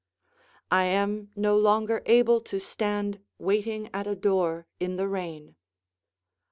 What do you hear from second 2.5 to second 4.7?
stand waiting at a door